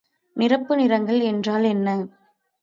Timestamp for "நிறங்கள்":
0.75-1.19